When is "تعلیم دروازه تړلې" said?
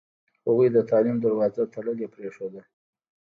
0.89-2.07